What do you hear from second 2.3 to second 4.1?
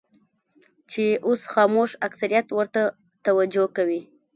ورته توجه کوي.